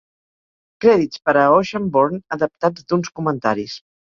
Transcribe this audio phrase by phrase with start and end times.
[0.85, 3.79] Crèdits per a "Oceanborn" adaptats d"uns comentaris.